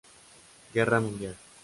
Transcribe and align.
Guerra 0.73 0.99
mundial. 0.99 1.35